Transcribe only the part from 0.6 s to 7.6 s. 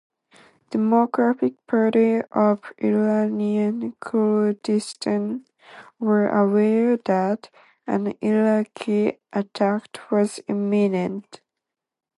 Democratic Party of Iranian Kurdistan were aware that